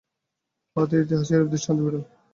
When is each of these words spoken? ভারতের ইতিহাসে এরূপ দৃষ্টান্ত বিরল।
ভারতের 0.75 1.03
ইতিহাসে 1.03 1.33
এরূপ 1.35 1.49
দৃষ্টান্ত 1.51 1.79
বিরল। 1.83 2.03